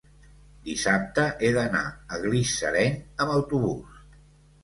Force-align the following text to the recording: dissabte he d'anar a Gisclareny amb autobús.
dissabte 0.67 1.25
he 1.41 1.51
d'anar 1.57 1.83
a 2.17 2.19
Gisclareny 2.23 2.97
amb 3.27 3.35
autobús. 3.35 4.01